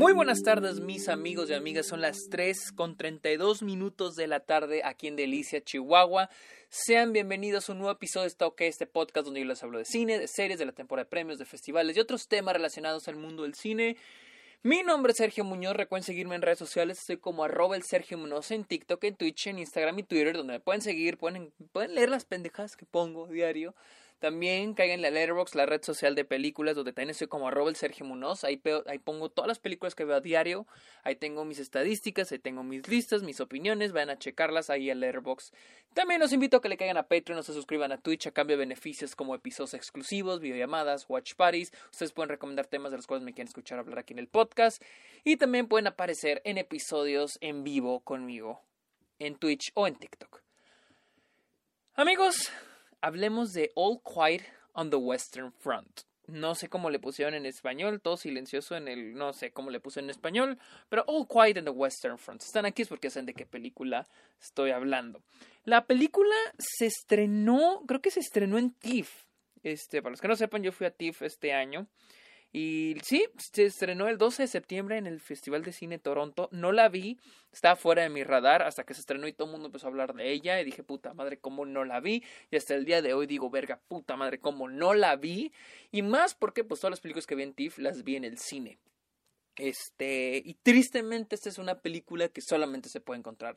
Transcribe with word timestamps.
Muy 0.00 0.14
buenas 0.14 0.42
tardes 0.42 0.80
mis 0.80 1.10
amigos 1.10 1.50
y 1.50 1.52
amigas, 1.52 1.86
son 1.86 2.00
las 2.00 2.30
3 2.30 2.72
con 2.72 2.96
32 2.96 3.62
minutos 3.62 4.16
de 4.16 4.28
la 4.28 4.40
tarde 4.40 4.80
aquí 4.82 5.08
en 5.08 5.14
Delicia, 5.14 5.62
Chihuahua. 5.62 6.30
Sean 6.70 7.12
bienvenidos 7.12 7.68
a 7.68 7.72
un 7.72 7.80
nuevo 7.80 7.92
episodio 7.92 8.22
de 8.22 8.28
Stock, 8.28 8.58
este 8.62 8.86
podcast 8.86 9.26
donde 9.26 9.40
yo 9.40 9.46
les 9.46 9.62
hablo 9.62 9.76
de 9.76 9.84
cine, 9.84 10.18
de 10.18 10.26
series, 10.26 10.58
de 10.58 10.64
la 10.64 10.72
temporada 10.72 11.04
de 11.04 11.10
premios, 11.10 11.38
de 11.38 11.44
festivales 11.44 11.98
y 11.98 12.00
otros 12.00 12.28
temas 12.28 12.54
relacionados 12.54 13.08
al 13.08 13.16
mundo 13.16 13.42
del 13.42 13.52
cine. 13.52 13.98
Mi 14.62 14.82
nombre 14.82 15.10
es 15.10 15.18
Sergio 15.18 15.44
Muñoz, 15.44 15.76
recuerden 15.76 16.06
seguirme 16.06 16.34
en 16.34 16.40
redes 16.40 16.60
sociales, 16.60 17.00
estoy 17.00 17.18
como 17.18 17.44
arroba 17.44 17.76
el 17.76 17.82
Sergio 17.82 18.16
Muñoz 18.16 18.52
en 18.52 18.64
TikTok, 18.64 19.04
en 19.04 19.16
Twitch, 19.16 19.48
en 19.48 19.58
Instagram 19.58 19.98
y 19.98 20.02
Twitter, 20.04 20.34
donde 20.34 20.54
me 20.54 20.60
pueden 20.60 20.80
seguir, 20.80 21.18
pueden, 21.18 21.52
pueden 21.72 21.94
leer 21.94 22.08
las 22.08 22.24
pendejas 22.24 22.74
que 22.74 22.86
pongo 22.86 23.26
diario. 23.26 23.74
También 24.20 24.74
caigan 24.74 24.96
en 24.96 25.02
la 25.02 25.10
Letterboxd, 25.10 25.56
la 25.56 25.66
red 25.66 25.82
social 25.82 26.14
de 26.14 26.24
películas, 26.24 26.76
donde 26.76 26.92
también 26.92 27.10
estoy 27.10 27.26
como 27.26 27.48
arroba 27.48 27.70
el 27.70 27.76
Sergio 27.76 28.06
Munoz. 28.06 28.44
Ahí, 28.44 28.60
ahí 28.86 28.98
pongo 28.98 29.30
todas 29.30 29.48
las 29.48 29.58
películas 29.58 29.94
que 29.94 30.04
veo 30.04 30.16
a 30.16 30.20
diario. 30.20 30.66
Ahí 31.02 31.16
tengo 31.16 31.44
mis 31.44 31.58
estadísticas, 31.58 32.30
ahí 32.30 32.38
tengo 32.38 32.62
mis 32.62 32.86
listas, 32.86 33.22
mis 33.22 33.40
opiniones. 33.40 33.92
Vayan 33.92 34.10
a 34.10 34.18
checarlas 34.18 34.70
ahí 34.70 34.90
en 34.90 35.00
Letterboxd. 35.00 35.54
También 35.94 36.20
los 36.20 36.32
invito 36.32 36.58
a 36.58 36.60
que 36.60 36.68
le 36.68 36.76
caigan 36.76 36.98
a 36.98 37.08
Patreon 37.08 37.40
o 37.40 37.42
se 37.42 37.54
suscriban 37.54 37.92
a 37.92 37.98
Twitch 37.98 38.26
a 38.26 38.30
cambio 38.30 38.56
de 38.56 38.60
beneficios 38.60 39.16
como 39.16 39.34
episodios 39.34 39.74
exclusivos, 39.74 40.40
videollamadas, 40.40 41.06
watch 41.08 41.34
parties. 41.34 41.72
Ustedes 41.90 42.12
pueden 42.12 42.28
recomendar 42.28 42.66
temas 42.66 42.90
de 42.90 42.98
los 42.98 43.06
cuales 43.06 43.24
me 43.24 43.32
quieren 43.32 43.48
escuchar 43.48 43.78
hablar 43.78 44.00
aquí 44.00 44.12
en 44.12 44.18
el 44.18 44.28
podcast. 44.28 44.82
Y 45.24 45.38
también 45.38 45.66
pueden 45.66 45.86
aparecer 45.86 46.42
en 46.44 46.58
episodios 46.58 47.38
en 47.40 47.64
vivo 47.64 48.00
conmigo 48.00 48.60
en 49.20 49.36
Twitch 49.36 49.70
o 49.74 49.86
en 49.86 49.94
TikTok. 49.94 50.42
Amigos, 51.94 52.50
hablemos 53.00 53.52
de 53.52 53.70
All 53.74 54.00
Quiet 54.02 54.42
on 54.72 54.90
the 54.90 54.96
Western 54.96 55.52
Front. 55.52 56.02
No 56.26 56.54
sé 56.54 56.68
cómo 56.68 56.90
le 56.90 57.00
pusieron 57.00 57.34
en 57.34 57.44
español, 57.44 58.00
todo 58.00 58.16
silencioso 58.16 58.76
en 58.76 58.86
el. 58.86 59.14
No 59.14 59.32
sé 59.32 59.50
cómo 59.50 59.70
le 59.70 59.80
puse 59.80 60.00
en 60.00 60.10
español, 60.10 60.58
pero 60.88 61.04
All 61.08 61.26
Quiet 61.26 61.58
on 61.58 61.64
the 61.64 61.70
Western 61.70 62.18
Front. 62.18 62.42
Están 62.42 62.66
aquí 62.66 62.82
es 62.82 62.88
porque 62.88 63.10
saben 63.10 63.26
de 63.26 63.34
qué 63.34 63.46
película 63.46 64.06
estoy 64.40 64.70
hablando. 64.70 65.22
La 65.64 65.86
película 65.86 66.34
se 66.58 66.86
estrenó, 66.86 67.82
creo 67.86 68.00
que 68.00 68.12
se 68.12 68.20
estrenó 68.20 68.58
en 68.58 68.72
TIFF. 68.72 69.24
Este, 69.62 70.02
para 70.02 70.12
los 70.12 70.20
que 70.20 70.28
no 70.28 70.36
sepan, 70.36 70.62
yo 70.62 70.72
fui 70.72 70.86
a 70.86 70.90
TIFF 70.90 71.22
este 71.22 71.52
año. 71.52 71.86
Y 72.52 72.96
sí, 73.04 73.24
se 73.36 73.66
estrenó 73.66 74.08
el 74.08 74.18
12 74.18 74.42
de 74.42 74.48
septiembre 74.48 74.96
en 74.96 75.06
el 75.06 75.20
Festival 75.20 75.62
de 75.62 75.72
Cine 75.72 75.98
Toronto. 75.98 76.48
No 76.50 76.72
la 76.72 76.88
vi, 76.88 77.18
estaba 77.52 77.76
fuera 77.76 78.02
de 78.02 78.08
mi 78.08 78.24
radar 78.24 78.62
hasta 78.62 78.84
que 78.84 78.94
se 78.94 79.00
estrenó 79.00 79.28
y 79.28 79.32
todo 79.32 79.46
el 79.46 79.52
mundo 79.52 79.66
empezó 79.66 79.86
a 79.86 79.90
hablar 79.90 80.14
de 80.14 80.32
ella. 80.32 80.60
Y 80.60 80.64
dije, 80.64 80.82
puta 80.82 81.14
madre, 81.14 81.38
¿cómo 81.38 81.64
no 81.64 81.84
la 81.84 82.00
vi? 82.00 82.24
Y 82.50 82.56
hasta 82.56 82.74
el 82.74 82.84
día 82.84 83.02
de 83.02 83.14
hoy 83.14 83.26
digo, 83.26 83.50
verga, 83.50 83.80
puta 83.86 84.16
madre, 84.16 84.40
¿cómo 84.40 84.68
no 84.68 84.94
la 84.94 85.14
vi? 85.14 85.52
Y 85.92 86.02
más 86.02 86.34
porque 86.34 86.64
pues 86.64 86.80
todas 86.80 86.90
las 86.90 87.00
películas 87.00 87.26
que 87.26 87.36
vi 87.36 87.44
en 87.44 87.54
TIFF 87.54 87.78
las 87.78 88.02
vi 88.02 88.16
en 88.16 88.24
el 88.24 88.38
cine. 88.38 88.78
Este, 89.54 90.42
y 90.44 90.54
tristemente 90.54 91.36
esta 91.36 91.50
es 91.50 91.58
una 91.58 91.80
película 91.80 92.28
que 92.28 92.40
solamente 92.40 92.88
se 92.88 93.00
puede 93.00 93.18
encontrar 93.18 93.56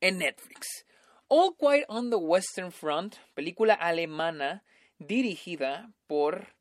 en 0.00 0.18
Netflix. 0.18 0.84
All 1.28 1.56
Quiet 1.56 1.84
on 1.88 2.10
the 2.10 2.16
Western 2.16 2.72
Front, 2.72 3.16
película 3.34 3.74
alemana 3.74 4.64
dirigida 4.98 5.92
por 6.06 6.54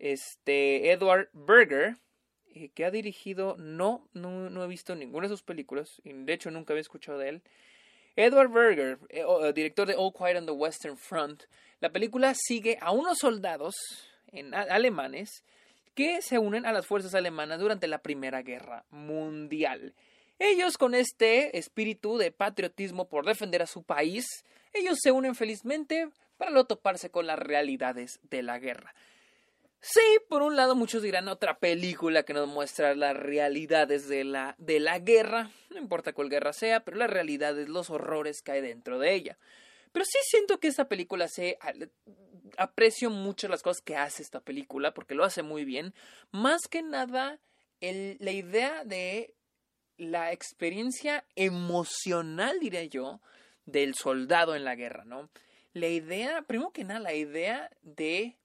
este, 0.00 0.90
Edward 0.90 1.28
Berger, 1.32 1.96
eh, 2.54 2.70
que 2.74 2.84
ha 2.84 2.90
dirigido, 2.90 3.56
no, 3.58 4.08
no, 4.12 4.64
he 4.64 4.66
visto 4.66 4.96
ninguna 4.96 5.28
de 5.28 5.34
sus 5.34 5.42
películas, 5.42 6.00
y 6.02 6.12
de 6.12 6.32
hecho 6.32 6.50
nunca 6.50 6.72
había 6.72 6.80
escuchado 6.80 7.18
de 7.18 7.28
él. 7.28 7.42
Edward 8.16 8.50
Berger, 8.50 8.98
eh, 9.10 9.24
director 9.54 9.86
de 9.86 9.94
All 9.94 10.12
Quiet 10.12 10.36
on 10.36 10.46
the 10.46 10.52
Western 10.52 10.96
Front, 10.96 11.44
la 11.80 11.90
película 11.90 12.34
sigue 12.34 12.76
a 12.80 12.90
unos 12.90 13.18
soldados 13.18 13.74
alemanes 14.52 15.44
que 15.94 16.22
se 16.22 16.38
unen 16.38 16.66
a 16.66 16.72
las 16.72 16.86
fuerzas 16.86 17.14
alemanas 17.14 17.60
durante 17.60 17.86
la 17.86 17.98
Primera 17.98 18.42
Guerra 18.42 18.84
Mundial. 18.90 19.94
Ellos 20.38 20.78
con 20.78 20.94
este 20.94 21.58
espíritu 21.58 22.16
de 22.16 22.32
patriotismo 22.32 23.08
por 23.08 23.26
defender 23.26 23.62
a 23.62 23.66
su 23.66 23.82
país, 23.82 24.24
ellos 24.72 24.98
se 25.00 25.12
unen 25.12 25.34
felizmente 25.34 26.08
para 26.38 26.50
no 26.50 26.64
toparse 26.64 27.10
con 27.10 27.26
las 27.26 27.38
realidades 27.38 28.20
de 28.22 28.42
la 28.42 28.58
guerra. 28.58 28.94
Sí, 29.82 30.00
por 30.28 30.42
un 30.42 30.56
lado 30.56 30.76
muchos 30.76 31.02
dirán 31.02 31.28
otra 31.28 31.58
película 31.58 32.22
que 32.22 32.34
nos 32.34 32.46
muestra 32.46 32.94
las 32.94 33.16
realidades 33.16 34.08
de 34.08 34.24
la, 34.24 34.54
de 34.58 34.78
la 34.78 34.98
guerra, 34.98 35.50
no 35.70 35.78
importa 35.78 36.12
cuál 36.12 36.28
guerra 36.28 36.52
sea, 36.52 36.80
pero 36.80 36.98
la 36.98 37.06
realidad 37.06 37.58
es 37.58 37.68
los 37.68 37.88
horrores 37.88 38.42
que 38.42 38.52
hay 38.52 38.60
dentro 38.60 38.98
de 38.98 39.14
ella. 39.14 39.38
Pero 39.92 40.04
sí 40.04 40.18
siento 40.22 40.60
que 40.60 40.68
esta 40.68 40.86
película 40.88 41.28
se 41.28 41.58
aprecio 42.58 43.08
mucho 43.08 43.48
las 43.48 43.62
cosas 43.62 43.82
que 43.82 43.96
hace 43.96 44.22
esta 44.22 44.40
película 44.40 44.92
porque 44.92 45.14
lo 45.14 45.24
hace 45.24 45.42
muy 45.42 45.64
bien. 45.64 45.94
Más 46.30 46.60
que 46.68 46.82
nada 46.82 47.40
la 47.80 48.30
idea 48.30 48.84
de 48.84 49.34
la 49.96 50.32
experiencia 50.32 51.24
emocional, 51.34 52.60
diría 52.60 52.84
yo, 52.84 53.20
del 53.64 53.94
soldado 53.94 54.54
en 54.54 54.64
la 54.64 54.74
guerra, 54.74 55.04
¿no? 55.04 55.30
La 55.72 55.88
idea, 55.88 56.42
primero 56.42 56.72
que 56.72 56.84
nada, 56.84 57.00
la 57.00 57.14
idea 57.14 57.70
de 57.82 58.36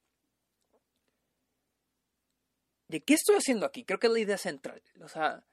de 2.88 3.02
qué 3.02 3.14
estoy 3.14 3.36
haciendo 3.38 3.66
aquí. 3.66 3.84
Creo 3.84 4.00
que 4.00 4.08
es 4.08 4.14
la 4.14 4.20
idea 4.20 4.38
central. 4.38 4.82
O 5.02 5.08
sea, 5.08 5.44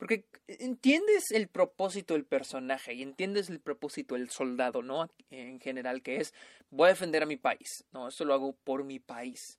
porque 0.00 0.24
entiendes 0.46 1.30
el 1.30 1.48
propósito 1.48 2.14
del 2.14 2.24
personaje 2.24 2.94
y 2.94 3.02
entiendes 3.02 3.50
el 3.50 3.60
propósito 3.60 4.14
del 4.14 4.30
soldado, 4.30 4.82
¿no? 4.82 5.10
En 5.30 5.60
general, 5.60 6.02
que 6.02 6.16
es, 6.16 6.32
voy 6.70 6.86
a 6.86 6.92
defender 6.92 7.22
a 7.22 7.26
mi 7.26 7.36
país, 7.36 7.84
¿no? 7.92 8.08
Esto 8.08 8.24
lo 8.24 8.34
hago 8.34 8.54
por 8.64 8.84
mi 8.84 8.98
país. 8.98 9.58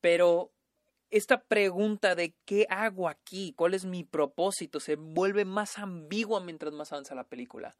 Pero 0.00 0.52
esta 1.10 1.42
pregunta 1.42 2.14
de 2.14 2.34
qué 2.44 2.66
hago 2.68 3.08
aquí, 3.08 3.52
cuál 3.56 3.74
es 3.74 3.84
mi 3.84 4.04
propósito, 4.04 4.80
se 4.80 4.96
vuelve 4.96 5.44
más 5.44 5.78
ambigua 5.78 6.40
mientras 6.40 6.72
más 6.72 6.92
avanza 6.92 7.14
la 7.14 7.24
película. 7.24 7.76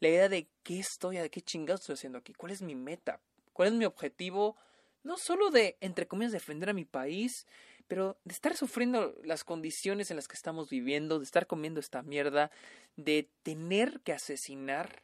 La 0.00 0.08
idea 0.08 0.28
de 0.28 0.48
qué 0.62 0.78
estoy, 0.80 1.16
de 1.16 1.30
qué 1.30 1.40
chingados 1.40 1.80
estoy 1.80 1.94
haciendo 1.94 2.18
aquí, 2.18 2.32
cuál 2.34 2.52
es 2.52 2.62
mi 2.62 2.74
meta, 2.74 3.20
cuál 3.52 3.68
es 3.68 3.74
mi 3.74 3.84
objetivo, 3.84 4.56
no 5.02 5.16
solo 5.16 5.50
de, 5.50 5.76
entre 5.80 6.06
comillas, 6.06 6.32
defender 6.32 6.70
a 6.70 6.74
mi 6.74 6.84
país, 6.84 7.46
pero 7.86 8.18
de 8.24 8.32
estar 8.32 8.56
sufriendo 8.56 9.14
las 9.24 9.44
condiciones 9.44 10.10
en 10.10 10.16
las 10.16 10.28
que 10.28 10.36
estamos 10.36 10.70
viviendo, 10.70 11.18
de 11.18 11.24
estar 11.24 11.46
comiendo 11.46 11.80
esta 11.80 12.02
mierda, 12.02 12.50
de 12.96 13.30
tener 13.42 14.00
que 14.00 14.12
asesinar 14.12 15.02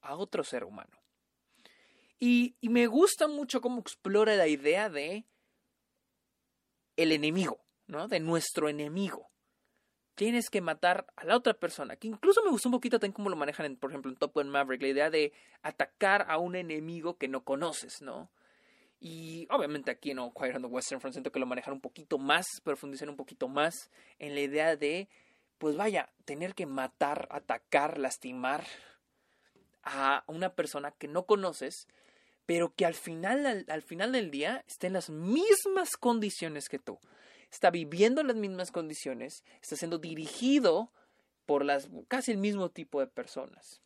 a 0.00 0.16
otro 0.16 0.44
ser 0.44 0.64
humano. 0.64 0.98
Y, 2.20 2.56
me 2.62 2.86
gusta 2.86 3.28
mucho 3.28 3.60
cómo 3.60 3.80
explora 3.80 4.34
la 4.34 4.48
idea 4.48 4.88
de 4.90 5.24
el 6.96 7.12
enemigo, 7.12 7.60
¿no? 7.86 8.08
De 8.08 8.18
nuestro 8.18 8.68
enemigo. 8.68 9.30
Tienes 10.16 10.50
que 10.50 10.60
matar 10.60 11.06
a 11.14 11.24
la 11.24 11.36
otra 11.36 11.54
persona. 11.54 11.94
Que 11.94 12.08
incluso 12.08 12.42
me 12.42 12.50
gustó 12.50 12.68
un 12.68 12.74
poquito 12.74 12.98
también 12.98 13.12
cómo 13.14 13.30
lo 13.30 13.36
manejan, 13.36 13.76
por 13.76 13.90
ejemplo, 13.90 14.10
en 14.10 14.16
Top 14.16 14.34
Gun 14.34 14.48
Maverick, 14.48 14.82
la 14.82 14.88
idea 14.88 15.10
de 15.10 15.32
atacar 15.62 16.26
a 16.28 16.38
un 16.38 16.56
enemigo 16.56 17.16
que 17.16 17.28
no 17.28 17.44
conoces, 17.44 18.02
¿no? 18.02 18.32
Y 19.00 19.46
obviamente 19.50 19.90
aquí 19.90 20.10
en 20.10 20.18
Quiet 20.30 20.56
on 20.56 20.62
the 20.62 20.68
Western 20.68 21.00
Front 21.00 21.14
siento 21.14 21.30
que 21.30 21.38
lo 21.38 21.46
manejan 21.46 21.74
un 21.74 21.80
poquito 21.80 22.18
más, 22.18 22.46
profundizan 22.64 23.08
un 23.08 23.16
poquito 23.16 23.48
más 23.48 23.90
en 24.18 24.34
la 24.34 24.40
idea 24.40 24.76
de, 24.76 25.08
pues 25.58 25.76
vaya, 25.76 26.10
tener 26.24 26.54
que 26.54 26.66
matar, 26.66 27.28
atacar, 27.30 27.98
lastimar 27.98 28.64
a 29.84 30.24
una 30.26 30.54
persona 30.54 30.90
que 30.90 31.06
no 31.06 31.26
conoces, 31.26 31.86
pero 32.44 32.74
que 32.74 32.86
al 32.86 32.94
final, 32.94 33.64
al, 33.68 33.82
final 33.82 34.12
del 34.12 34.30
día 34.30 34.64
está 34.66 34.86
en 34.88 34.94
las 34.94 35.10
mismas 35.10 35.90
condiciones 35.98 36.68
que 36.68 36.78
tú. 36.78 36.98
Está 37.50 37.70
viviendo 37.70 38.20
en 38.20 38.26
las 38.26 38.36
mismas 38.36 38.72
condiciones, 38.72 39.44
está 39.62 39.76
siendo 39.76 39.98
dirigido 39.98 40.90
por 41.46 41.64
las 41.64 41.88
casi 42.08 42.32
el 42.32 42.38
mismo 42.38 42.70
tipo 42.70 43.00
de 43.00 43.06
personas. 43.06 43.80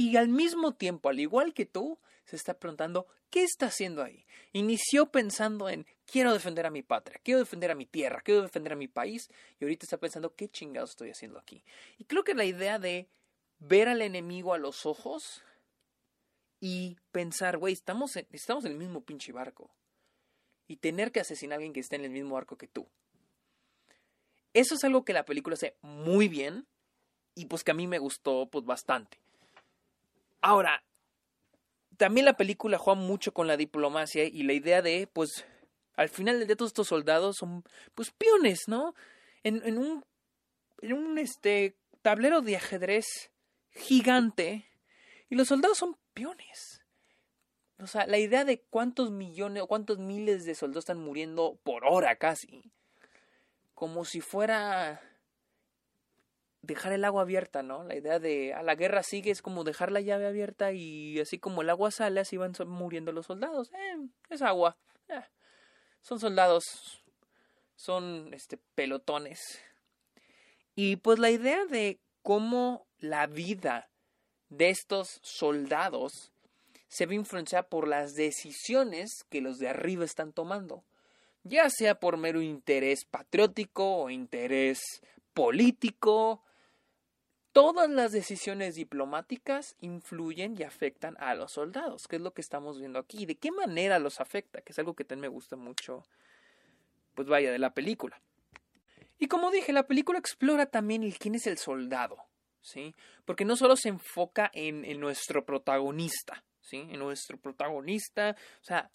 Y 0.00 0.16
al 0.16 0.28
mismo 0.28 0.72
tiempo, 0.72 1.10
al 1.10 1.20
igual 1.20 1.52
que 1.52 1.66
tú, 1.66 1.98
se 2.24 2.34
está 2.34 2.54
preguntando 2.54 3.06
¿qué 3.28 3.42
está 3.42 3.66
haciendo 3.66 4.02
ahí? 4.02 4.24
Inició 4.54 5.10
pensando 5.12 5.68
en 5.68 5.84
quiero 6.06 6.32
defender 6.32 6.64
a 6.64 6.70
mi 6.70 6.80
patria, 6.80 7.20
quiero 7.22 7.40
defender 7.40 7.70
a 7.70 7.74
mi 7.74 7.84
tierra, 7.84 8.22
quiero 8.22 8.40
defender 8.40 8.72
a 8.72 8.76
mi 8.76 8.88
país 8.88 9.28
y 9.58 9.64
ahorita 9.64 9.84
está 9.84 9.98
pensando 9.98 10.34
qué 10.34 10.48
chingados 10.48 10.92
estoy 10.92 11.10
haciendo 11.10 11.38
aquí. 11.38 11.62
Y 11.98 12.04
creo 12.04 12.24
que 12.24 12.32
la 12.32 12.46
idea 12.46 12.78
de 12.78 13.10
ver 13.58 13.88
al 13.88 14.00
enemigo 14.00 14.54
a 14.54 14.58
los 14.58 14.86
ojos 14.86 15.42
y 16.60 16.96
pensar, 17.12 17.58
güey, 17.58 17.74
estamos 17.74 18.16
en, 18.16 18.26
estamos 18.32 18.64
en 18.64 18.72
el 18.72 18.78
mismo 18.78 19.02
pinche 19.02 19.32
barco. 19.32 19.70
Y 20.66 20.76
tener 20.76 21.12
que 21.12 21.20
asesinar 21.20 21.52
a 21.52 21.56
alguien 21.56 21.74
que 21.74 21.80
esté 21.80 21.96
en 21.96 22.06
el 22.06 22.10
mismo 22.10 22.36
barco 22.36 22.56
que 22.56 22.68
tú. 22.68 22.88
Eso 24.54 24.76
es 24.76 24.82
algo 24.82 25.04
que 25.04 25.12
la 25.12 25.26
película 25.26 25.56
hace 25.56 25.76
muy 25.82 26.28
bien 26.28 26.66
y 27.34 27.44
pues 27.44 27.62
que 27.64 27.72
a 27.72 27.74
mí 27.74 27.86
me 27.86 27.98
gustó 27.98 28.48
pues 28.50 28.64
bastante. 28.64 29.20
Ahora, 30.40 30.84
también 31.96 32.24
la 32.24 32.36
película 32.36 32.78
juega 32.78 33.00
mucho 33.00 33.32
con 33.32 33.46
la 33.46 33.56
diplomacia 33.56 34.24
y 34.24 34.42
la 34.42 34.52
idea 34.52 34.82
de, 34.82 35.08
pues, 35.12 35.44
al 35.94 36.08
final 36.08 36.46
día 36.46 36.56
todos 36.56 36.70
estos 36.70 36.88
soldados 36.88 37.36
son, 37.36 37.64
pues, 37.94 38.10
peones, 38.10 38.60
¿no? 38.68 38.94
En, 39.42 39.62
en 39.66 39.78
un, 39.78 40.04
en 40.80 40.92
un, 40.94 41.18
este, 41.18 41.76
tablero 42.02 42.40
de 42.40 42.56
ajedrez 42.56 43.30
gigante 43.72 44.66
y 45.28 45.34
los 45.34 45.48
soldados 45.48 45.78
son 45.78 45.96
peones. 46.14 46.82
O 47.78 47.86
sea, 47.86 48.06
la 48.06 48.18
idea 48.18 48.44
de 48.44 48.60
cuántos 48.62 49.10
millones 49.10 49.62
o 49.62 49.66
cuántos 49.66 49.98
miles 49.98 50.44
de 50.44 50.54
soldados 50.54 50.82
están 50.82 51.00
muriendo 51.00 51.58
por 51.62 51.84
hora 51.84 52.16
casi. 52.16 52.72
como 53.74 54.04
si 54.04 54.20
fuera 54.20 55.00
dejar 56.62 56.92
el 56.92 57.04
agua 57.04 57.22
abierta, 57.22 57.62
¿no? 57.62 57.84
La 57.84 57.96
idea 57.96 58.18
de 58.18 58.54
a 58.54 58.62
la 58.62 58.74
guerra 58.74 59.02
sigue 59.02 59.30
es 59.30 59.42
como 59.42 59.64
dejar 59.64 59.90
la 59.92 60.00
llave 60.00 60.26
abierta 60.26 60.72
y 60.72 61.18
así 61.20 61.38
como 61.38 61.62
el 61.62 61.70
agua 61.70 61.90
sale, 61.90 62.20
así 62.20 62.36
van 62.36 62.52
muriendo 62.66 63.12
los 63.12 63.26
soldados. 63.26 63.70
Eh, 63.72 64.08
es 64.28 64.42
agua. 64.42 64.76
Eh, 65.08 65.22
son 66.02 66.20
soldados. 66.20 67.02
Son 67.76 68.32
este 68.34 68.58
pelotones. 68.74 69.60
Y 70.74 70.96
pues 70.96 71.18
la 71.18 71.30
idea 71.30 71.64
de 71.64 72.00
cómo 72.22 72.86
la 72.98 73.26
vida 73.26 73.90
de 74.50 74.70
estos 74.70 75.20
soldados 75.22 76.32
se 76.88 77.06
ve 77.06 77.14
influenciada 77.14 77.68
por 77.68 77.86
las 77.88 78.14
decisiones 78.14 79.24
que 79.30 79.40
los 79.40 79.58
de 79.58 79.68
arriba 79.68 80.04
están 80.04 80.32
tomando, 80.32 80.84
ya 81.44 81.70
sea 81.70 82.00
por 82.00 82.16
mero 82.16 82.42
interés 82.42 83.04
patriótico 83.04 84.02
o 84.02 84.10
interés 84.10 84.80
político. 85.32 86.42
Todas 87.52 87.90
las 87.90 88.12
decisiones 88.12 88.76
diplomáticas 88.76 89.74
influyen 89.80 90.54
y 90.56 90.62
afectan 90.62 91.16
a 91.18 91.34
los 91.34 91.52
soldados, 91.52 92.06
que 92.06 92.16
es 92.16 92.22
lo 92.22 92.32
que 92.32 92.42
estamos 92.42 92.78
viendo 92.78 93.00
aquí. 93.00 93.26
¿De 93.26 93.36
qué 93.36 93.50
manera 93.50 93.98
los 93.98 94.20
afecta? 94.20 94.60
Que 94.60 94.72
es 94.72 94.78
algo 94.78 94.94
que 94.94 95.04
también 95.04 95.32
me 95.32 95.34
gusta 95.34 95.56
mucho, 95.56 96.04
pues 97.14 97.26
vaya, 97.26 97.50
de 97.50 97.58
la 97.58 97.74
película. 97.74 98.20
Y 99.18 99.26
como 99.26 99.50
dije, 99.50 99.72
la 99.72 99.88
película 99.88 100.18
explora 100.18 100.66
también 100.66 101.02
el 101.02 101.18
quién 101.18 101.34
es 101.34 101.46
el 101.48 101.58
soldado, 101.58 102.18
¿sí? 102.60 102.94
Porque 103.24 103.44
no 103.44 103.56
solo 103.56 103.74
se 103.74 103.88
enfoca 103.88 104.50
en, 104.54 104.84
en 104.84 105.00
nuestro 105.00 105.44
protagonista, 105.44 106.44
¿sí? 106.60 106.86
En 106.90 107.00
nuestro 107.00 107.36
protagonista, 107.36 108.36
o 108.60 108.64
sea, 108.64 108.92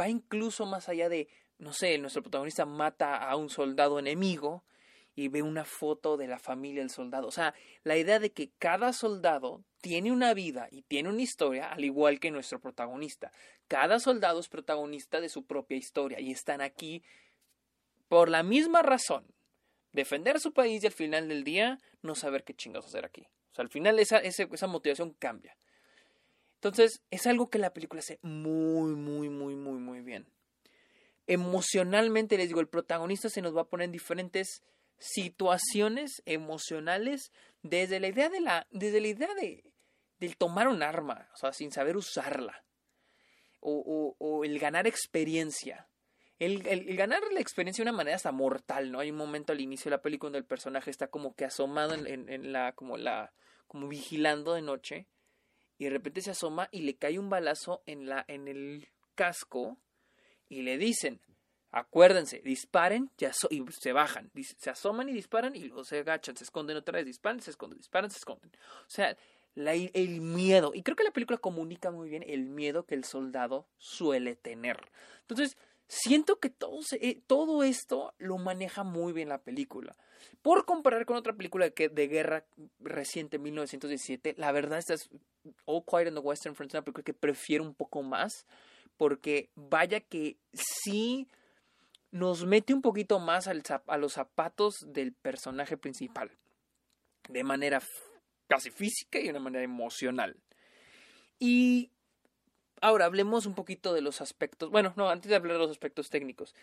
va 0.00 0.08
incluso 0.08 0.64
más 0.64 0.88
allá 0.88 1.10
de, 1.10 1.28
no 1.58 1.74
sé, 1.74 1.98
nuestro 1.98 2.22
protagonista 2.22 2.64
mata 2.64 3.16
a 3.16 3.36
un 3.36 3.50
soldado 3.50 3.98
enemigo 3.98 4.64
y 5.14 5.28
ve 5.28 5.42
una 5.42 5.64
foto 5.64 6.16
de 6.16 6.26
la 6.26 6.38
familia 6.38 6.80
del 6.80 6.90
soldado. 6.90 7.28
O 7.28 7.32
sea, 7.32 7.54
la 7.84 7.96
idea 7.96 8.18
de 8.18 8.32
que 8.32 8.50
cada 8.58 8.92
soldado 8.92 9.64
tiene 9.80 10.12
una 10.12 10.32
vida 10.34 10.68
y 10.70 10.82
tiene 10.82 11.08
una 11.08 11.22
historia, 11.22 11.70
al 11.72 11.84
igual 11.84 12.20
que 12.20 12.30
nuestro 12.30 12.60
protagonista. 12.60 13.32
Cada 13.68 13.98
soldado 14.00 14.40
es 14.40 14.48
protagonista 14.48 15.20
de 15.20 15.28
su 15.28 15.44
propia 15.44 15.76
historia 15.76 16.20
y 16.20 16.30
están 16.30 16.60
aquí 16.60 17.02
por 18.08 18.28
la 18.28 18.42
misma 18.42 18.82
razón. 18.82 19.26
Defender 19.92 20.40
su 20.40 20.52
país 20.52 20.82
y 20.82 20.86
al 20.86 20.92
final 20.92 21.28
del 21.28 21.44
día 21.44 21.78
no 22.00 22.14
saber 22.14 22.44
qué 22.44 22.54
chingados 22.54 22.86
hacer 22.86 23.04
aquí. 23.04 23.28
O 23.52 23.54
sea, 23.54 23.62
al 23.62 23.68
final 23.68 23.98
esa, 23.98 24.18
esa 24.18 24.66
motivación 24.66 25.12
cambia. 25.18 25.56
Entonces, 26.62 27.02
es 27.10 27.26
algo 27.26 27.50
que 27.50 27.58
la 27.58 27.72
película 27.72 27.98
hace 27.98 28.20
muy, 28.22 28.94
muy, 28.94 29.28
muy, 29.28 29.56
muy, 29.56 29.78
muy 29.80 30.00
bien. 30.00 30.26
Emocionalmente, 31.26 32.36
les 32.36 32.46
digo, 32.46 32.60
el 32.60 32.68
protagonista 32.68 33.28
se 33.28 33.42
nos 33.42 33.54
va 33.54 33.62
a 33.62 33.68
poner 33.68 33.86
en 33.86 33.92
diferentes 33.92 34.62
situaciones 35.02 36.22
emocionales 36.26 37.32
desde 37.62 37.98
la 37.98 38.08
idea 38.08 38.28
de 38.28 38.40
la, 38.40 38.66
desde 38.70 39.00
la 39.00 39.08
idea 39.08 39.34
de, 39.34 39.64
del 40.18 40.36
tomar 40.36 40.68
un 40.68 40.82
arma, 40.82 41.28
o 41.34 41.36
sea, 41.36 41.52
sin 41.52 41.72
saber 41.72 41.96
usarla, 41.96 42.64
o, 43.60 44.16
o, 44.18 44.44
el 44.44 44.58
ganar 44.58 44.86
experiencia. 44.86 45.88
El, 46.38 46.66
el, 46.66 46.96
ganar 46.96 47.20
la 47.32 47.40
experiencia 47.40 47.84
de 47.84 47.90
una 47.90 47.96
manera 47.96 48.16
hasta 48.16 48.32
mortal, 48.32 48.90
¿no? 48.90 48.98
Hay 48.98 49.12
un 49.12 49.16
momento 49.16 49.52
al 49.52 49.60
inicio 49.60 49.90
de 49.90 49.96
la 49.96 50.02
película 50.02 50.28
donde 50.28 50.38
el 50.38 50.44
personaje 50.44 50.90
está 50.90 51.06
como 51.08 51.36
que 51.36 51.44
asomado 51.44 51.94
en, 51.94 52.06
en, 52.06 52.28
en 52.28 52.52
la, 52.52 52.72
como 52.72 52.96
la, 52.96 53.32
como 53.68 53.86
vigilando 53.86 54.54
de 54.54 54.62
noche 54.62 55.06
y 55.78 55.84
de 55.84 55.90
repente 55.90 56.20
se 56.20 56.32
asoma 56.32 56.68
y 56.72 56.82
le 56.82 56.96
cae 56.96 57.18
un 57.18 57.30
balazo 57.30 57.82
en, 57.86 58.06
la, 58.06 58.24
en 58.26 58.48
el 58.48 58.88
casco 59.14 59.78
y 60.48 60.62
le 60.62 60.78
dicen, 60.78 61.20
acuérdense, 61.72 62.40
disparen 62.44 63.10
y 63.50 63.64
se 63.72 63.92
bajan, 63.92 64.30
se 64.58 64.70
asoman 64.70 65.08
y 65.08 65.12
disparan 65.12 65.56
y 65.56 65.64
luego 65.64 65.84
se 65.84 66.00
agachan, 66.00 66.36
se 66.36 66.44
esconden 66.44 66.76
otra 66.76 66.98
vez, 66.98 67.06
disparan, 67.06 67.40
se 67.40 67.50
esconden, 67.50 67.78
disparan, 67.78 68.10
se 68.10 68.18
esconden. 68.18 68.50
O 68.86 68.90
sea, 68.90 69.16
el 69.54 70.20
miedo, 70.20 70.72
y 70.74 70.82
creo 70.82 70.96
que 70.96 71.04
la 71.04 71.10
película 71.12 71.38
comunica 71.38 71.90
muy 71.90 72.10
bien 72.10 72.22
el 72.26 72.44
miedo 72.44 72.84
que 72.84 72.94
el 72.94 73.04
soldado 73.04 73.66
suele 73.78 74.36
tener. 74.36 74.78
Entonces, 75.22 75.56
siento 75.88 76.38
que 76.40 76.50
todo, 76.50 76.80
eh, 77.00 77.20
todo 77.26 77.62
esto 77.62 78.12
lo 78.18 78.36
maneja 78.36 78.82
muy 78.84 79.14
bien 79.14 79.30
la 79.30 79.42
película. 79.42 79.96
Por 80.42 80.66
comparar 80.66 81.06
con 81.06 81.16
otra 81.16 81.32
película 81.32 81.68
de, 81.68 81.88
de 81.88 82.08
guerra 82.08 82.44
reciente, 82.80 83.38
1917, 83.38 84.34
la 84.36 84.52
verdad 84.52 84.78
esta 84.78 84.94
es 84.94 85.08
All 85.64 85.84
Quiet 85.84 86.08
on 86.08 86.14
the 86.14 86.20
Western 86.20 86.54
Front, 86.54 86.74
una 86.74 86.82
película 86.82 87.02
que 87.02 87.14
prefiero 87.14 87.64
un 87.64 87.74
poco 87.74 88.02
más, 88.02 88.46
porque 88.98 89.48
vaya 89.54 90.00
que 90.00 90.36
sí 90.52 91.28
nos 92.12 92.44
mete 92.44 92.74
un 92.74 92.82
poquito 92.82 93.18
más 93.18 93.48
a 93.48 93.98
los 93.98 94.12
zapatos 94.12 94.92
del 94.92 95.12
personaje 95.12 95.76
principal, 95.76 96.30
de 97.28 97.42
manera 97.42 97.82
casi 98.46 98.70
física 98.70 99.18
y 99.18 99.24
de 99.24 99.30
una 99.30 99.40
manera 99.40 99.64
emocional. 99.64 100.36
Y 101.38 101.90
ahora 102.82 103.06
hablemos 103.06 103.46
un 103.46 103.54
poquito 103.54 103.94
de 103.94 104.02
los 104.02 104.20
aspectos, 104.20 104.70
bueno, 104.70 104.92
no, 104.96 105.08
antes 105.08 105.30
de 105.30 105.36
hablar 105.36 105.54
de 105.54 105.60
los 105.60 105.70
aspectos 105.70 106.10
técnicos. 106.10 106.54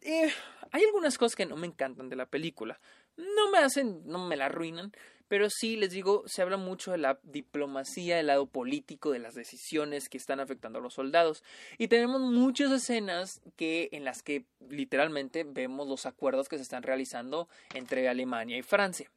Eh, 0.00 0.32
hay 0.70 0.84
algunas 0.84 1.18
cosas 1.18 1.34
que 1.34 1.46
no 1.46 1.56
me 1.56 1.66
encantan 1.66 2.08
de 2.08 2.16
la 2.16 2.26
película. 2.26 2.78
No 3.16 3.50
me 3.50 3.58
hacen, 3.58 4.02
no 4.06 4.26
me 4.26 4.36
la 4.36 4.46
arruinan, 4.46 4.92
pero 5.28 5.48
sí 5.50 5.76
les 5.76 5.90
digo, 5.90 6.22
se 6.26 6.42
habla 6.42 6.56
mucho 6.56 6.92
de 6.92 6.98
la 6.98 7.18
diplomacia, 7.22 8.16
del 8.16 8.26
lado 8.26 8.46
político, 8.46 9.10
de 9.10 9.18
las 9.18 9.34
decisiones 9.34 10.08
que 10.08 10.18
están 10.18 10.40
afectando 10.40 10.78
a 10.78 10.82
los 10.82 10.94
soldados. 10.94 11.42
Y 11.78 11.88
tenemos 11.88 12.20
muchas 12.20 12.70
escenas 12.72 13.40
que, 13.56 13.88
en 13.92 14.04
las 14.04 14.22
que 14.22 14.44
literalmente 14.68 15.44
vemos 15.44 15.88
los 15.88 16.06
acuerdos 16.06 16.48
que 16.48 16.56
se 16.56 16.62
están 16.62 16.82
realizando 16.82 17.48
entre 17.74 18.08
Alemania 18.08 18.58
y 18.58 18.62
Francia. 18.62 19.10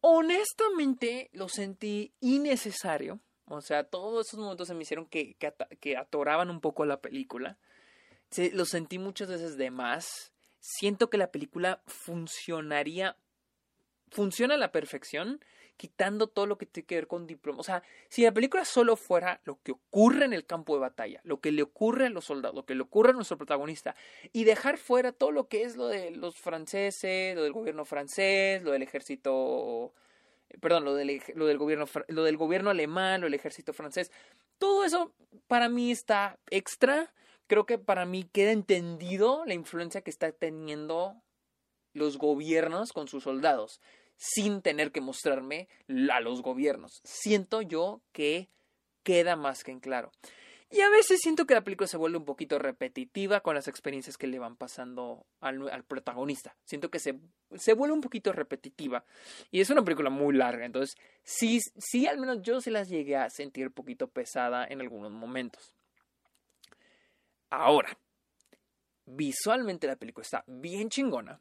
Honestamente 0.00 1.30
lo 1.32 1.48
sentí 1.48 2.12
innecesario. 2.20 3.20
O 3.46 3.60
sea, 3.60 3.84
todos 3.84 4.26
esos 4.26 4.40
momentos 4.40 4.68
se 4.68 4.74
me 4.74 4.82
hicieron 4.82 5.06
que, 5.06 5.36
que, 5.80 5.96
atoraban 5.96 6.50
un 6.50 6.60
poco 6.60 6.84
la 6.84 7.00
película. 7.00 7.58
Se, 8.30 8.50
lo 8.52 8.64
sentí 8.64 8.98
muchas 8.98 9.28
veces 9.28 9.56
de 9.56 9.70
más. 9.70 10.32
Siento 10.60 11.10
que 11.10 11.18
la 11.18 11.30
película 11.30 11.82
funcionaría 11.86 13.16
funciona 14.14 14.54
a 14.54 14.58
la 14.58 14.70
perfección, 14.70 15.40
quitando 15.76 16.28
todo 16.28 16.46
lo 16.46 16.56
que 16.56 16.66
tiene 16.66 16.86
que 16.86 16.94
ver 16.94 17.06
con 17.08 17.26
diploma. 17.26 17.60
O 17.60 17.64
sea, 17.64 17.82
si 18.08 18.22
la 18.22 18.32
película 18.32 18.64
solo 18.64 18.96
fuera 18.96 19.40
lo 19.44 19.60
que 19.62 19.72
ocurre 19.72 20.24
en 20.24 20.32
el 20.32 20.46
campo 20.46 20.74
de 20.74 20.80
batalla, 20.80 21.20
lo 21.24 21.40
que 21.40 21.50
le 21.50 21.62
ocurre 21.62 22.06
a 22.06 22.10
los 22.10 22.26
soldados, 22.26 22.54
lo 22.54 22.64
que 22.64 22.76
le 22.76 22.82
ocurre 22.82 23.10
a 23.10 23.14
nuestro 23.14 23.36
protagonista, 23.36 23.96
y 24.32 24.44
dejar 24.44 24.78
fuera 24.78 25.12
todo 25.12 25.32
lo 25.32 25.48
que 25.48 25.62
es 25.64 25.76
lo 25.76 25.88
de 25.88 26.12
los 26.12 26.36
franceses, 26.36 27.34
lo 27.34 27.42
del 27.42 27.52
gobierno 27.52 27.84
francés, 27.84 28.62
lo 28.62 28.70
del 28.70 28.82
ejército, 28.82 29.92
perdón, 30.60 30.84
lo 30.84 30.94
del, 30.94 31.20
lo 31.34 31.46
del 31.46 31.58
gobierno, 31.58 31.86
lo 32.06 32.22
del 32.22 32.36
gobierno 32.36 32.70
alemán, 32.70 33.20
lo 33.20 33.26
del 33.26 33.34
ejército 33.34 33.72
francés, 33.72 34.12
todo 34.58 34.84
eso 34.84 35.12
para 35.48 35.68
mí 35.68 35.90
está 35.90 36.38
extra. 36.50 37.12
Creo 37.48 37.66
que 37.66 37.78
para 37.78 38.06
mí 38.06 38.24
queda 38.32 38.52
entendido 38.52 39.44
la 39.44 39.54
influencia 39.54 40.00
que 40.00 40.10
está 40.10 40.32
teniendo 40.32 41.20
los 41.92 42.16
gobiernos 42.16 42.92
con 42.92 43.06
sus 43.06 43.24
soldados 43.24 43.80
sin 44.16 44.62
tener 44.62 44.92
que 44.92 45.00
mostrarme 45.00 45.68
a 46.10 46.20
los 46.20 46.42
gobiernos. 46.42 47.00
Siento 47.04 47.62
yo 47.62 48.00
que 48.12 48.48
queda 49.02 49.36
más 49.36 49.64
que 49.64 49.72
en 49.72 49.80
claro. 49.80 50.12
Y 50.70 50.80
a 50.80 50.90
veces 50.90 51.20
siento 51.22 51.46
que 51.46 51.54
la 51.54 51.62
película 51.62 51.86
se 51.86 51.96
vuelve 51.96 52.18
un 52.18 52.24
poquito 52.24 52.58
repetitiva 52.58 53.40
con 53.42 53.54
las 53.54 53.68
experiencias 53.68 54.16
que 54.16 54.26
le 54.26 54.40
van 54.40 54.56
pasando 54.56 55.24
al, 55.40 55.84
protagonista. 55.84 56.56
Siento 56.64 56.90
que 56.90 56.98
se, 56.98 57.20
se, 57.54 57.74
vuelve 57.74 57.94
un 57.94 58.00
poquito 58.00 58.32
repetitiva. 58.32 59.04
Y 59.52 59.60
es 59.60 59.70
una 59.70 59.84
película 59.84 60.10
muy 60.10 60.34
larga. 60.34 60.66
Entonces, 60.66 60.96
sí, 61.22 61.60
sí, 61.76 62.08
al 62.08 62.18
menos 62.18 62.42
yo 62.42 62.60
se 62.60 62.72
las 62.72 62.88
llegué 62.88 63.16
a 63.16 63.30
sentir 63.30 63.68
un 63.68 63.72
poquito 63.72 64.08
pesada 64.08 64.66
en 64.66 64.80
algunos 64.80 65.12
momentos. 65.12 65.76
Ahora, 67.50 67.96
visualmente 69.06 69.86
la 69.86 69.94
película 69.94 70.22
está 70.22 70.42
bien 70.48 70.88
chingona. 70.88 71.40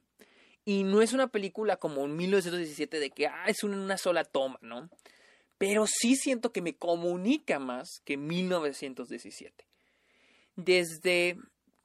Y 0.65 0.83
no 0.83 1.01
es 1.01 1.13
una 1.13 1.27
película 1.27 1.77
como 1.77 2.05
en 2.05 2.15
1917 2.15 2.99
de 2.99 3.09
que 3.09 3.27
ah, 3.27 3.45
es 3.47 3.63
una, 3.63 3.97
sola 3.97 4.23
toma, 4.23 4.59
¿no? 4.61 4.89
Pero 5.57 5.85
sí 5.87 6.15
siento 6.15 6.51
que 6.51 6.61
me 6.61 6.75
comunica 6.75 7.59
más 7.59 8.01
que 8.05 8.17
1917. 8.17 9.65
Desde 10.55 11.37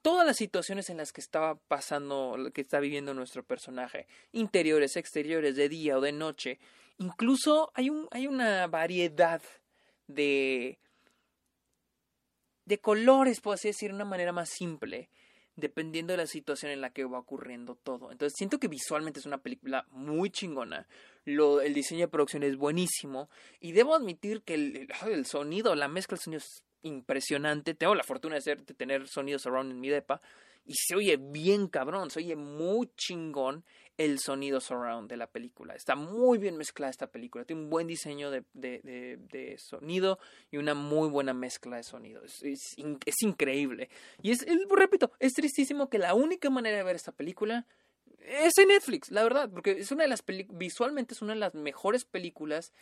todas 0.03 0.27
las 0.27 0.37
situaciones 0.37 0.91
en 0.91 0.97
las 0.97 1.13
que 1.13 1.21
estaba 1.21 1.57
pasando, 1.57 2.37
que 2.55 2.61
está 2.61 2.81
viviendo 2.81 3.15
nuestro 3.15 3.43
personaje, 3.43 4.07
interiores, 4.33 4.97
exteriores, 4.97 5.57
de 5.57 5.69
día 5.69 5.99
o 5.99 6.01
de 6.01 6.13
noche, 6.13 6.59
incluso 6.99 7.73
hay, 7.75 7.91
un, 7.91 8.09
hay 8.11 8.27
una 8.27 8.67
variedad 8.69 9.43
de, 10.07 10.79
de 12.65 12.79
colores, 12.79 13.41
por 13.41 13.55
así 13.55 13.69
decir, 13.69 13.91
de 13.91 13.97
una 13.97 14.05
manera 14.05 14.33
más 14.33 14.51
simple, 14.51 15.09
dependiendo 15.59 16.13
de 16.13 16.19
la 16.19 16.27
situación 16.27 16.71
en 16.71 16.81
la 16.81 16.91
que 16.91 17.05
va 17.05 17.19
ocurriendo 17.19 17.75
todo. 17.75 18.13
Entonces 18.13 18.37
siento 18.37 18.59
que 18.59 18.69
visualmente 18.69 19.19
es 19.19 19.27
una 19.27 19.39
película 19.39 19.87
muy 19.91 20.31
chingona. 20.31 20.87
Lo, 21.25 21.61
el 21.61 21.75
diseño 21.75 22.03
de 22.03 22.09
producción 22.09 22.45
es 22.45 22.57
buenísimo. 22.57 23.29
Y 23.61 23.73
debo 23.73 23.97
admitir 23.97 24.43
que 24.43 24.55
el, 24.55 24.89
el, 25.07 25.27
sonido, 25.27 25.75
la 25.75 25.89
mezcla 25.89 26.17
de 26.17 26.23
sonidos 26.23 26.45
es 26.45 26.63
impresionante. 26.83 27.75
Tengo 27.75 27.97
la 27.97 28.05
fortuna 28.05 28.37
de, 28.37 28.41
ser, 28.41 28.65
de 28.65 28.75
tener 28.75 29.09
sonidos 29.09 29.43
surround 29.43 29.73
en 29.73 29.81
mi 29.81 29.89
depa. 29.89 30.21
Y 30.65 30.75
se 30.75 30.95
oye 30.95 31.17
bien 31.17 31.67
cabrón, 31.67 32.11
se 32.11 32.21
oye 32.21 32.37
muy 32.37 32.89
chingón 32.97 33.65
el 33.99 34.21
sonido 34.21 34.61
surround 34.61 35.11
de 35.11 35.17
la 35.17 35.27
película. 35.27 35.75
Está 35.75 35.97
muy 35.97 36.39
bien 36.39 36.57
mezclada 36.57 36.91
esta 36.91 37.09
película. 37.09 37.45
Tiene 37.45 37.63
un 37.63 37.71
buen 37.71 37.89
diseño 37.89 38.31
de, 38.31 38.45
de, 38.55 39.57
sonido 39.59 40.19
y 40.51 40.57
una 40.57 40.75
muy 40.75 41.09
buena 41.09 41.35
mezcla 41.35 41.77
de 41.77 41.83
sonido. 41.83 42.23
Es, 42.25 42.79
increíble. 43.21 43.91
Y 44.23 44.31
es, 44.31 44.47
repito, 44.71 45.13
es 45.19 45.35
tristísimo 45.35 45.91
que 45.91 45.99
la 45.99 46.15
única 46.15 46.49
manera 46.49 46.79
de 46.79 46.85
ver 46.85 46.97
esta 46.97 47.13
película 47.13 47.67
es 48.21 48.57
en 48.59 48.69
Netflix, 48.69 49.11
la 49.11 49.23
verdad, 49.23 49.51
porque 49.51 49.73
es 49.73 49.91
una 49.91 50.05
de 50.05 50.09
las 50.09 50.25
visualmente 50.51 51.15
es 51.15 51.23
una 51.23 51.35
de 51.35 51.41
las 51.41 51.55
mejores 51.55 52.05
películas 52.05 52.73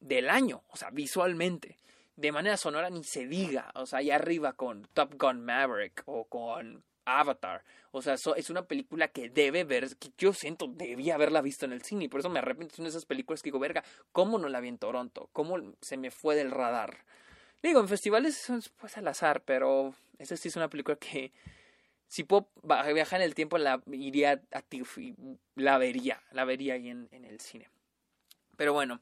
del 0.00 0.28
año, 0.28 0.64
o 0.68 0.76
sea, 0.76 0.90
visualmente 0.90 1.76
de 2.18 2.32
manera 2.32 2.56
sonora 2.56 2.90
ni 2.90 3.04
se 3.04 3.26
diga. 3.26 3.70
O 3.76 3.86
sea, 3.86 4.00
allá 4.00 4.16
arriba 4.16 4.52
con 4.54 4.88
Top 4.92 5.14
Gun 5.16 5.44
Maverick 5.44 6.02
o 6.06 6.24
con 6.24 6.82
Avatar. 7.08 7.64
O 7.90 8.02
sea, 8.02 8.14
es 8.14 8.50
una 8.50 8.66
película 8.66 9.08
que 9.08 9.28
debe 9.30 9.64
ver, 9.64 9.96
que 9.96 10.10
yo 10.18 10.32
siento, 10.32 10.66
debía 10.68 11.14
haberla 11.14 11.40
visto 11.40 11.64
en 11.64 11.72
el 11.72 11.82
cine. 11.82 12.04
Y 12.04 12.08
por 12.08 12.20
eso 12.20 12.28
me 12.28 12.38
arrepiento. 12.38 12.76
Son 12.76 12.86
esas 12.86 13.06
películas 13.06 13.42
que 13.42 13.48
digo, 13.48 13.58
verga, 13.58 13.82
¿cómo 14.12 14.38
no 14.38 14.48
la 14.48 14.60
vi 14.60 14.68
en 14.68 14.78
Toronto? 14.78 15.30
¿Cómo 15.32 15.56
se 15.80 15.96
me 15.96 16.10
fue 16.10 16.36
del 16.36 16.50
radar? 16.50 17.04
Digo, 17.62 17.80
en 17.80 17.88
festivales 17.88 18.48
es 18.50 18.68
pues 18.70 18.96
al 18.98 19.08
azar, 19.08 19.42
pero 19.44 19.94
esa 20.18 20.36
sí 20.36 20.48
es 20.48 20.56
una 20.56 20.68
película 20.68 20.96
que 20.96 21.32
si 22.06 22.24
puedo 22.24 22.48
viajar 22.94 23.20
en 23.20 23.26
el 23.26 23.34
tiempo, 23.34 23.58
la 23.58 23.82
iría 23.92 24.42
a 24.52 24.62
la 25.56 25.78
vería, 25.78 26.22
la 26.32 26.44
vería 26.44 26.74
ahí 26.74 26.88
en 26.88 27.24
el 27.24 27.40
cine. 27.40 27.68
Pero 28.56 28.72
bueno, 28.72 29.00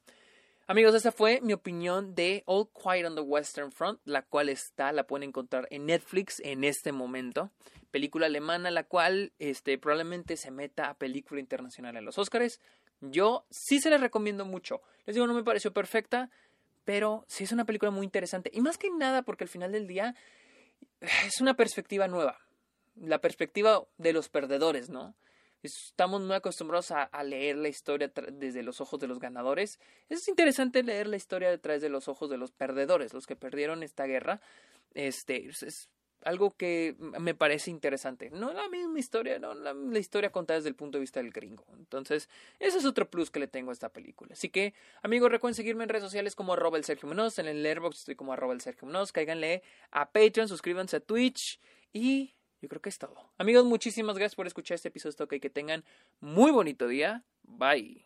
Amigos, 0.69 0.97
esa 0.97 1.13
fue 1.13 1.41
mi 1.43 1.53
opinión 1.53 2.17
de 2.17 2.43
All 2.45 2.69
Quiet 2.73 3.07
on 3.07 3.15
the 3.15 3.21
Western 3.21 3.71
Front, 3.71 4.01
la 4.05 4.23
cual 4.23 4.49
está, 4.49 4.91
la 4.91 5.07
pueden 5.07 5.29
encontrar 5.29 5.69
en 5.71 5.87
Netflix 5.87 6.41
en 6.41 6.65
este 6.65 6.91
momento. 6.91 7.53
Película 7.93 8.27
alemana, 8.27 8.73
la 8.73 8.83
cual 8.83 9.33
este, 9.39 9.79
probablemente 9.79 10.37
se 10.37 10.51
meta 10.51 10.91
a 10.91 10.95
película 10.95 11.39
internacional 11.39 11.97
en 11.97 12.05
los 12.05 12.19
Oscars. 12.19 12.61
Yo 13.01 13.47
sí 13.49 13.79
se 13.79 13.91
la 13.91 13.99
recomiendo 13.99 14.45
mucho. 14.45 14.83
Les 15.05 15.15
digo, 15.15 15.29
no 15.29 15.35
me 15.35 15.45
pareció 15.45 15.73
perfecta, 15.73 16.31
pero 16.85 17.25
sí 17.29 17.45
es 17.45 17.53
una 17.53 17.65
película 17.65 17.93
muy 17.93 18.05
interesante. 18.05 18.51
Y 18.53 18.61
más 18.61 18.77
que 18.77 18.91
nada 18.91 19.23
porque 19.23 19.45
al 19.45 19.49
final 19.49 19.71
del 19.71 19.87
día 19.87 20.17
es 21.01 21.41
una 21.41 21.55
perspectiva 21.55 22.09
nueva. 22.09 22.41
La 22.97 23.21
perspectiva 23.21 23.85
de 23.99 24.13
los 24.13 24.29
perdedores, 24.29 24.91
¿no? 24.91 25.15
Estamos 25.63 26.23
muy 26.23 26.37
acostumbrados 26.37 26.91
a, 26.93 27.09
leer 27.25 27.57
la 27.57 27.69
historia 27.69 28.13
desde 28.33 28.63
los 28.63 28.81
ojos 28.81 29.01
de 29.01 29.09
los 29.09 29.19
ganadores. 29.19 29.81
Es 30.09 30.29
interesante 30.29 30.83
leer 30.83 31.07
la 31.07 31.17
historia 31.17 31.51
detrás 31.51 31.81
de 31.81 31.89
los 31.89 32.09
ojos 32.09 32.31
de 32.31 32.39
los 32.39 32.53
perdedores, 32.53 33.13
los 33.15 33.27
que 33.27 33.37
perdieron 33.37 33.83
esta 33.83 34.05
guerra. 34.05 34.41
Este 34.95 35.49
es 35.49 35.89
algo 36.27 36.57
que 36.57 36.97
me 36.99 37.35
parece 37.35 37.71
interesante. 37.71 38.31
No 38.31 38.53
la 38.53 38.69
misma 38.69 38.99
historia, 38.99 39.39
no 39.39 39.55
la, 39.55 39.99
historia 39.99 40.31
contada 40.31 40.59
desde 40.59 40.69
el 40.69 40.75
punto 40.75 40.99
de 40.99 41.01
vista 41.01 41.21
del 41.21 41.31
gringo. 41.31 41.65
Entonces, 41.79 42.29
ese 42.59 42.79
es 42.79 42.85
otro 42.85 43.09
plus 43.09 43.31
que 43.31 43.41
le 43.41 43.47
tengo 43.47 43.71
a 43.71 43.73
esta 43.73 43.91
película. 43.91 44.33
Así 44.33 44.49
que, 44.49 44.75
amigos, 45.03 45.31
recuerden 45.31 45.55
seguirme 45.55 45.85
en 45.85 45.91
redes 45.91 46.05
sociales 46.05 46.35
como 46.35 46.55
arroba 46.55 46.79
el 46.79 46.85
Sergio 46.85 47.09
Munoz, 47.09 47.39
en 47.39 47.47
el 47.47 47.65
Airbox 47.65 48.01
estoy 48.01 48.17
como 48.17 48.33
arroba 48.33 48.55
el 48.55 48.61
Sergio 48.61 48.87
Munoz, 48.87 49.13
cáiganle 49.13 49.63
a 49.91 50.11
Patreon, 50.11 50.49
suscríbanse 50.49 50.97
a 50.97 51.01
Twitch 51.01 51.61
y 51.93 52.35
creo 52.69 52.83
que 52.83 52.89
es 52.89 52.99
todo. 52.99 53.33
Amigos, 53.39 53.65
muchísimas 53.65 54.17
gracias 54.17 54.35
por 54.35 54.47
escuchar 54.47 54.77
este 54.77 54.89
episodio. 54.89 55.29
y 55.31 55.41
que 55.41 55.51
tengan 55.51 55.85
muy 56.21 56.51
bonito 56.51 56.89
día. 56.89 57.25
Bye. 57.43 58.05